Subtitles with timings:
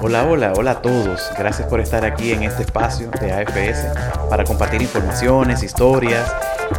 [0.00, 1.28] Hola, hola, hola a todos.
[1.36, 3.86] Gracias por estar aquí en este espacio de AFS
[4.30, 6.32] para compartir informaciones, historias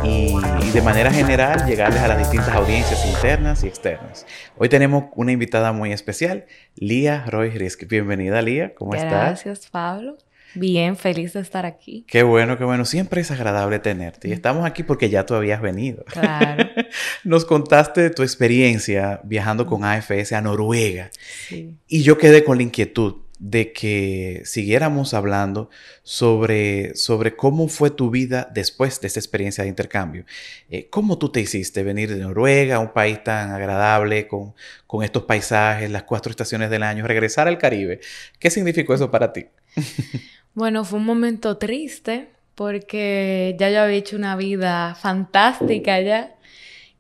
[0.04, 0.34] y,
[0.72, 4.26] de manera general llegarles a las distintas audiencias internas y externas.
[4.58, 7.88] Hoy tenemos una invitada muy especial, Lía Roy Risk.
[7.88, 8.74] Bienvenida, Lía.
[8.74, 9.44] ¿Cómo estás?
[9.44, 10.18] Gracias, Pablo.
[10.56, 12.06] Bien, feliz de estar aquí.
[12.08, 12.86] Qué bueno, qué bueno.
[12.86, 14.30] Siempre es agradable tenerte.
[14.30, 16.04] Y estamos aquí porque ya tú habías venido.
[16.06, 16.70] Claro.
[17.24, 21.12] Nos contaste tu experiencia viajando con AFS a Noruega.
[21.48, 21.76] Sí.
[21.88, 25.70] Y yo quedé con la inquietud de que siguiéramos hablando
[26.04, 30.26] sobre, sobre cómo fue tu vida después de esta experiencia de intercambio.
[30.70, 34.54] Eh, ¿Cómo tú te hiciste venir de Noruega, un país tan agradable, con,
[34.86, 38.02] con estos paisajes, las cuatro estaciones del año, regresar al Caribe?
[38.40, 39.46] ¿Qué significó eso para ti?
[40.54, 46.36] Bueno, fue un momento triste porque ya yo había hecho una vida fantástica ya,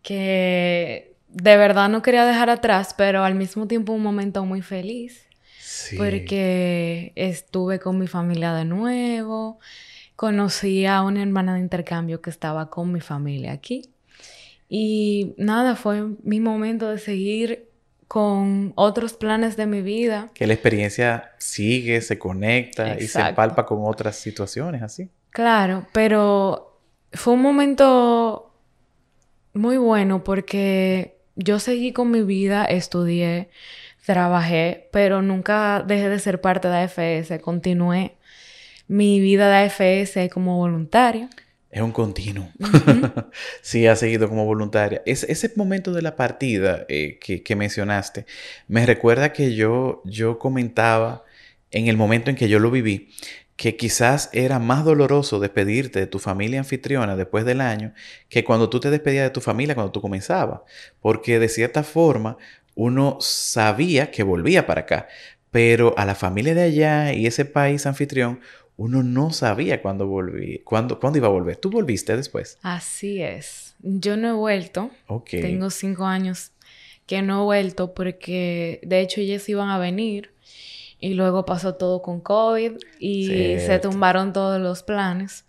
[0.02, 5.28] que de verdad no quería dejar atrás, pero al mismo tiempo un momento muy feliz.
[5.60, 5.98] Sí.
[5.98, 9.60] Porque estuve con mi familia de nuevo,
[10.16, 13.90] conocí a una hermana de intercambio que estaba con mi familia aquí.
[14.68, 17.69] Y nada, fue mi momento de seguir
[18.10, 20.32] con otros planes de mi vida.
[20.34, 25.12] Que la experiencia sigue, se conecta y se palpa con otras situaciones, así.
[25.30, 26.82] Claro, pero
[27.14, 28.52] fue un momento
[29.54, 33.52] muy bueno porque yo seguí con mi vida, estudié,
[34.04, 38.18] trabajé, pero nunca dejé de ser parte de AFS, continué
[38.88, 41.30] mi vida de AFS como voluntaria.
[41.72, 42.50] Es un continuo.
[43.62, 45.02] sí, ha seguido como voluntaria.
[45.06, 48.26] Es, ese momento de la partida eh, que, mencionaste
[48.68, 51.24] me recuerda que yo, yo comentaba
[51.72, 53.10] en el momento en que yo lo viví
[53.60, 57.94] que quizás era más doloroso despedirte de tu familia anfitriona después del año
[58.30, 60.62] que cuando tú te despedías de tu familia cuando tú comenzabas.
[61.02, 62.38] Porque de cierta forma
[62.76, 65.10] uno sabía que volvía para acá,
[65.52, 68.40] pero a la familia de allá y ese país anfitrión
[68.80, 71.58] uno no sabía cuándo volví, cuándo, cuándo iba a volver.
[71.58, 72.58] ¿Tú volviste después?
[72.62, 73.76] Así es.
[73.82, 74.90] Yo no he vuelto.
[75.08, 75.32] Ok.
[75.32, 76.54] Tengo cinco años
[77.06, 80.32] que no he vuelto porque de hecho ellos iban a venir
[80.98, 85.44] y luego pasó todo con COVID y se tumbaron todos los planes.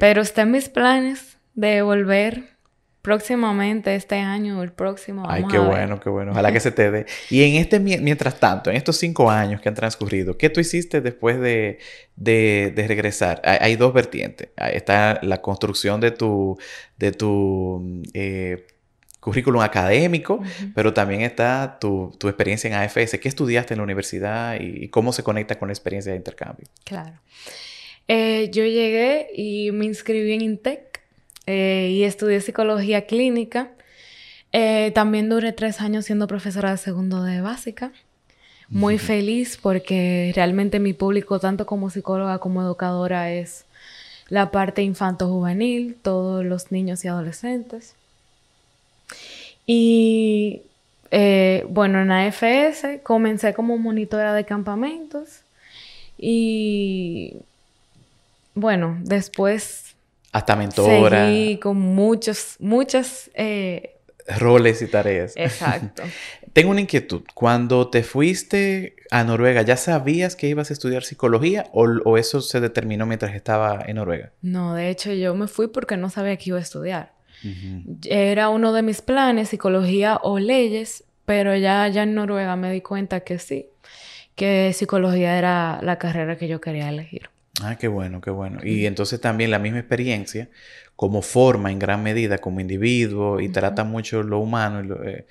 [0.00, 2.56] Pero está en mis planes de volver
[3.02, 5.24] próximamente este año el próximo.
[5.28, 6.30] Ay, qué bueno, qué bueno.
[6.30, 7.06] Ojalá que se te dé.
[7.30, 11.00] Y en este, mientras tanto, en estos cinco años que han transcurrido, ¿qué tú hiciste
[11.00, 11.78] después de,
[12.74, 13.42] regresar?
[13.44, 14.50] Hay, dos vertientes.
[14.56, 16.56] está la construcción de tu,
[16.96, 18.66] de tu eh,
[19.18, 20.40] currículum académico,
[20.74, 23.18] pero también está tu, experiencia en AFS.
[23.18, 26.68] ¿Qué estudiaste en la universidad y, cómo se conecta con la experiencia de intercambio?
[26.84, 27.18] Claro.
[28.06, 30.91] Eh, yo llegué y me inscribí en INTEC
[31.46, 33.70] eh, y estudié psicología clínica.
[34.52, 37.92] Eh, también duré tres años siendo profesora de segundo de básica.
[38.68, 43.66] Muy feliz porque realmente mi público, tanto como psicóloga como educadora, es
[44.28, 47.94] la parte infanto-juvenil, todos los niños y adolescentes.
[49.66, 50.62] Y
[51.10, 55.42] eh, bueno, en AFS comencé como monitora de campamentos
[56.16, 57.36] y
[58.54, 59.91] bueno, después
[60.32, 61.28] hasta mentora.
[61.28, 63.30] Sí, con muchos, muchas...
[63.34, 63.98] Eh,
[64.38, 65.34] roles y tareas.
[65.36, 66.02] Exacto.
[66.52, 67.22] Tengo una inquietud.
[67.34, 72.60] Cuando te fuiste a Noruega, ¿ya sabías que ibas a estudiar psicología o, eso se
[72.60, 74.32] determinó mientras estaba en Noruega?
[74.42, 77.12] No, de hecho yo me fui porque no sabía que iba a estudiar.
[78.04, 82.82] Era uno de mis planes, psicología o leyes, pero ya, ya en Noruega me di
[82.82, 83.66] cuenta que sí,
[84.36, 87.31] que psicología era la carrera que yo quería elegir.
[87.60, 88.60] Ah, qué bueno, qué bueno.
[88.62, 90.48] Y entonces también la misma experiencia
[90.96, 95.26] como forma en gran medida como individuo y trata mucho lo humano, eh,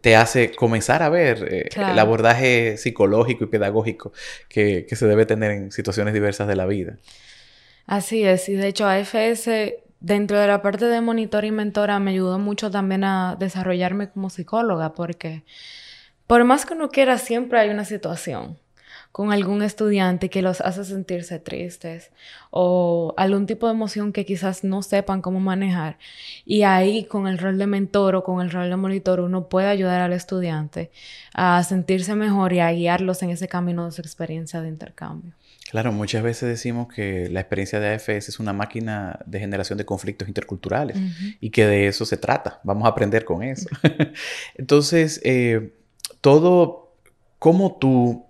[0.00, 4.12] te hace comenzar a ver eh, el abordaje psicológico y pedagógico
[4.48, 6.98] que, que, se debe tener en situaciones diversas de la vida.
[7.86, 9.48] Así es, y de hecho AFS
[10.00, 14.30] dentro de la parte de monitor y mentora me ayudó mucho también a desarrollarme como
[14.30, 15.42] psicóloga porque
[16.26, 18.58] por más que uno quiera siempre hay una situación
[19.12, 22.10] con algún estudiante que los hace sentirse tristes
[22.50, 25.98] o algún tipo de emoción que quizás no sepan cómo manejar.
[26.44, 29.68] Y ahí con el rol de mentor o con el rol de monitor uno puede
[29.68, 30.90] ayudar al estudiante
[31.34, 35.32] a sentirse mejor y a guiarlos en ese camino de su experiencia de intercambio.
[35.70, 39.84] Claro, muchas veces decimos que la experiencia de AFS es una máquina de generación de
[39.84, 40.96] conflictos interculturales
[41.40, 42.60] y que de eso se trata.
[42.64, 43.68] Vamos a aprender con eso.
[44.54, 45.74] Entonces, eh,
[46.22, 46.94] todo,
[47.38, 48.27] ¿cómo tú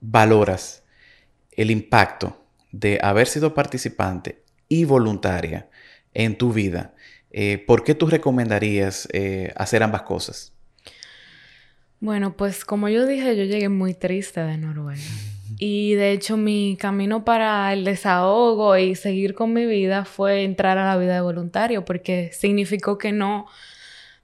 [0.00, 0.84] valoras
[1.52, 5.68] el impacto de haber sido participante y voluntaria
[6.14, 6.94] en tu vida,
[7.30, 10.52] eh, ¿por qué tú recomendarías eh, hacer ambas cosas?
[12.00, 15.00] Bueno, pues como yo dije, yo llegué muy triste de Noruega.
[15.58, 20.76] Y de hecho mi camino para el desahogo y seguir con mi vida fue entrar
[20.76, 23.46] a la vida de voluntario porque significó que no,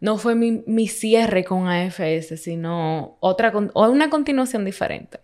[0.01, 5.21] no fue mi, mi cierre con AFS, sino otra, o una continuación diferente.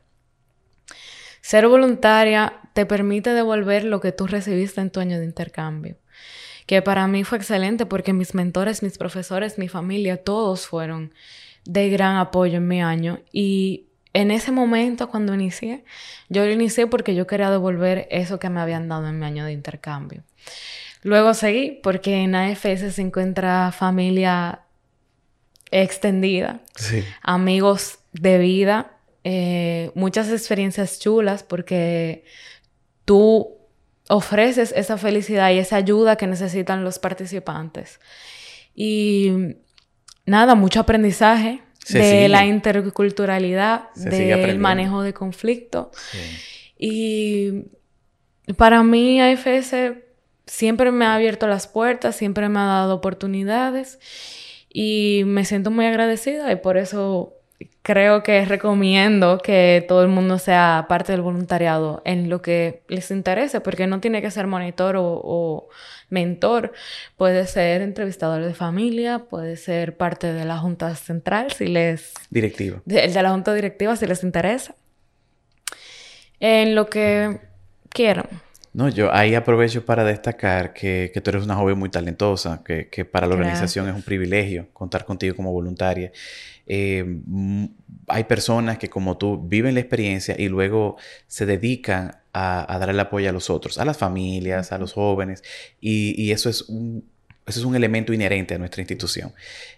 [1.41, 5.97] Ser voluntaria te permite devolver lo que tú recibiste en tu año de intercambio,
[6.67, 11.13] que para mí fue excelente porque mis mentores, mis profesores, mi familia, todos fueron
[11.65, 15.85] de gran apoyo en mi año y en ese momento cuando inicié,
[16.29, 19.45] yo lo inicié porque yo quería devolver eso que me habían dado en mi año
[19.45, 20.23] de intercambio.
[21.03, 24.63] Luego seguí porque en AFS se encuentra familia
[25.71, 26.61] extendida,
[27.23, 28.98] amigos de vida,
[29.31, 32.25] eh, muchas experiencias chulas porque
[33.05, 33.59] tú
[34.09, 38.01] ofreces esa felicidad y esa ayuda que necesitan los participantes.
[38.75, 39.57] Y
[40.25, 41.61] nada, mucho aprendizaje,
[41.91, 45.91] de la interculturalidad, del manejo de conflicto.
[46.79, 47.65] Y
[48.57, 49.75] para mí AFS
[50.47, 53.99] siempre me ha abierto las puertas, siempre me ha dado oportunidades
[54.73, 57.38] y me siento muy agradecida y por eso
[57.83, 63.11] creo que recomiendo que todo el mundo sea parte del voluntariado en lo que les
[63.11, 65.69] interese, porque no tiene que ser monitor o,
[66.11, 66.73] mentor,
[67.17, 72.15] puede ser entrevistador de familia, puede ser parte de la junta central si les...
[72.31, 72.81] Directiva.
[72.85, 74.75] De, de la junta directiva si les interesa.
[76.41, 77.41] En lo que
[77.91, 78.29] quieran.
[78.79, 83.27] No, yo ahí aprovecho para destacar que, tú eres una joven muy talentosa, que, para
[83.27, 86.13] la organización es un privilegio contar contigo como voluntaria.
[86.65, 87.05] Eh,
[88.07, 90.97] hay personas que como tú viven la experiencia y luego
[91.27, 95.43] se dedican a, dar el apoyo a los otros, a las familias, a los jóvenes,
[95.81, 97.03] y eso es un,
[97.49, 99.33] eso es un elemento inherente a nuestra institución.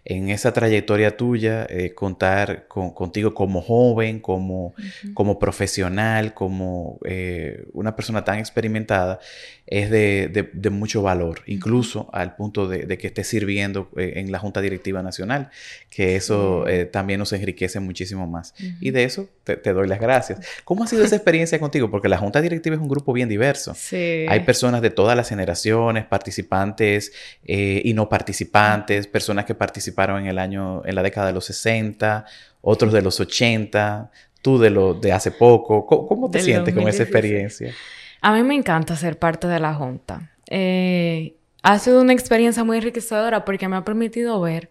[0.05, 4.75] En esa trayectoria tuya, eh, contar contigo como joven, como,
[5.14, 9.20] como profesional, como eh, una persona tan experimentada,
[9.67, 14.61] es de, mucho valor, incluso al punto de, que estés sirviendo eh, en la Junta
[14.61, 15.50] Directiva Nacional,
[15.90, 18.55] que eso también nos enriquece muchísimo más.
[18.81, 20.40] Y de eso te, doy las gracias.
[20.64, 21.90] ¿Cómo ha sido esa experiencia contigo?
[21.90, 23.75] Porque la Junta Directiva es un grupo bien diverso.
[23.93, 27.12] Hay personas de todas las generaciones, participantes.
[27.44, 31.44] Eh, y no participantes, personas que participaron en el año, en la década de los
[31.44, 32.24] 60,
[32.60, 34.10] otros de los 80,
[34.42, 35.86] tú de lo de hace poco.
[35.86, 37.74] ¿Cómo, te sientes con esa experiencia?
[38.20, 40.30] A mí me encanta ser parte de la Junta.
[40.48, 44.70] Eh, ha sido una experiencia muy enriquecedora porque me ha permitido ver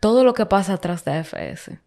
[0.00, 1.78] todo lo que pasa atrás de FS.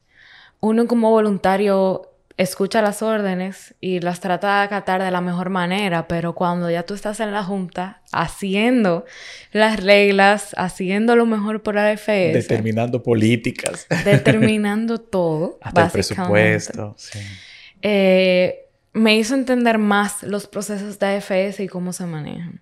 [0.59, 6.07] Uno como voluntario escucha las órdenes y las trata de acatar de la mejor manera,
[6.07, 9.05] pero cuando ya tú estás en la junta haciendo
[9.51, 12.07] las reglas, haciendo lo mejor por AFS.
[12.07, 13.87] Determinando políticas.
[14.05, 15.57] Determinando todo.
[15.61, 16.95] Hasta el presupuesto.
[17.81, 22.61] Eh, me hizo entender más los procesos de AFS y cómo se manejan.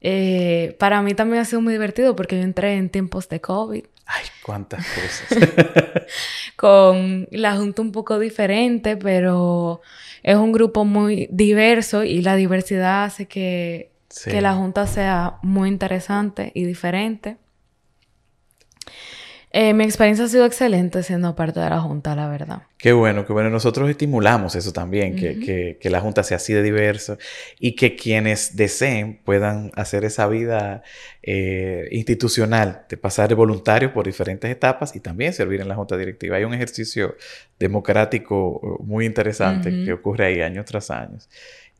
[0.00, 3.84] Eh, para mí también ha sido muy divertido porque yo entré en tiempos de COVID.
[4.06, 5.48] Ay, cuántas cosas.
[6.56, 9.80] Con la Junta un poco diferente, pero
[10.22, 13.92] es un grupo muy diverso y la diversidad hace que,
[14.24, 17.36] que la Junta sea muy interesante y diferente.
[19.60, 22.62] Eh, mi experiencia ha sido excelente siendo parte de la Junta, la verdad.
[22.76, 23.50] Qué bueno, qué bueno.
[23.50, 27.18] Nosotros estimulamos eso también, que, la Junta sea así de diversa
[27.58, 30.84] y que quienes deseen puedan hacer esa vida
[31.24, 35.96] eh, institucional, de pasar de voluntario por diferentes etapas y también servir en la Junta
[35.96, 36.36] Directiva.
[36.36, 37.16] Hay un ejercicio
[37.58, 41.18] democrático uh, muy interesante que ocurre ahí año tras año.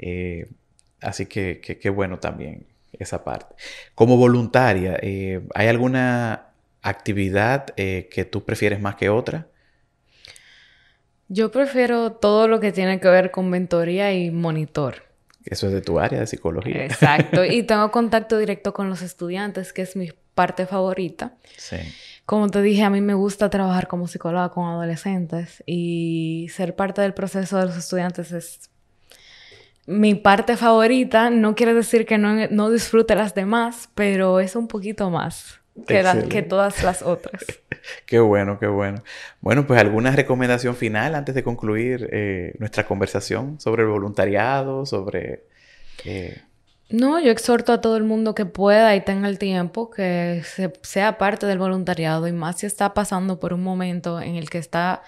[0.01, 0.49] Eh,
[1.01, 2.67] así que qué bueno también
[2.99, 3.55] esa parte.
[3.95, 6.48] Como voluntaria, ¿hay alguna
[6.83, 9.49] actividad eh, que tú prefieres más que otra?
[11.29, 15.09] Yo prefiero todo lo que tiene que ver con mentoría y monitor.
[15.45, 16.85] Eso es de tu área de psicología.
[16.85, 17.45] Exacto.
[17.45, 21.37] Y tengo contacto directo con los estudiantes, que es mi parte favorita.
[21.57, 21.77] Sí.
[22.25, 27.01] Como te dije, a mí me gusta trabajar como psicóloga con adolescentes y ser parte
[27.03, 28.71] del proceso de los estudiantes es
[29.87, 31.31] mi parte favorita.
[31.31, 36.43] No quiere decir que no, no disfrute las demás, pero es un poquito más que,
[36.43, 37.43] todas las otras.
[38.07, 39.03] qué bueno, qué bueno.
[39.41, 45.45] Bueno, pues alguna recomendación final antes de concluir eh, nuestra conversación sobre el voluntariado, sobre...
[46.05, 46.43] Eh,
[46.91, 50.43] no, yo exhorto a todo el mundo que pueda y tenga el tiempo que
[50.83, 54.57] sea parte del voluntariado y más si está pasando por un momento en el que
[54.57, 55.03] está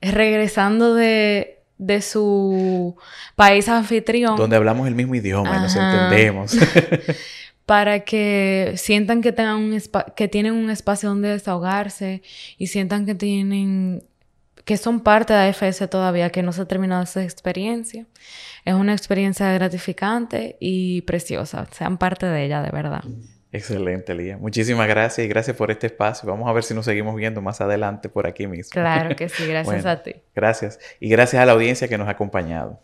[0.00, 2.96] regresando de, de su
[3.34, 4.36] país anfitrión.
[4.36, 6.56] Donde hablamos el mismo idioma y nos entendemos.
[7.66, 9.82] para que sientan que, tengan un
[10.14, 12.22] que tienen un espacio donde desahogarse
[12.56, 14.04] y sientan que tienen
[14.64, 18.04] que son parte de AFS todavía, que no se ha terminado esa experiencia.
[18.64, 21.68] Es una experiencia gratificante y preciosa.
[21.70, 23.04] Sean parte de ella, de verdad.
[23.52, 24.38] Excelente, Lía.
[24.38, 26.28] Muchísimas gracias y gracias por este espacio.
[26.28, 28.70] Vamos a ver si nos seguimos viendo más adelante por aquí mismo.
[28.72, 30.16] Claro que sí, gracias a ti.
[30.34, 30.80] Gracias.
[30.98, 32.80] Y gracias a la audiencia que nos ha acompañado.